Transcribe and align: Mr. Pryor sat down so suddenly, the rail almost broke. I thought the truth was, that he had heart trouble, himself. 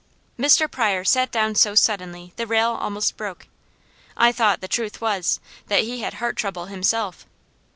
Mr. 0.35 0.65
Pryor 0.67 1.03
sat 1.05 1.29
down 1.31 1.53
so 1.53 1.75
suddenly, 1.75 2.33
the 2.35 2.47
rail 2.47 2.71
almost 2.71 3.17
broke. 3.17 3.45
I 4.17 4.31
thought 4.31 4.59
the 4.59 4.67
truth 4.67 4.99
was, 4.99 5.39
that 5.67 5.83
he 5.83 6.01
had 6.01 6.15
heart 6.15 6.37
trouble, 6.37 6.65
himself. 6.65 7.27